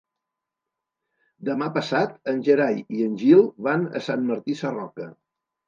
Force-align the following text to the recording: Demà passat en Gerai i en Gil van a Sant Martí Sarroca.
Demà 1.49 1.67
passat 1.75 2.17
en 2.35 2.41
Gerai 2.49 2.81
i 2.97 3.07
en 3.11 3.21
Gil 3.21 3.47
van 3.71 3.89
a 3.95 4.05
Sant 4.09 4.27
Martí 4.33 4.59
Sarroca. 4.67 5.11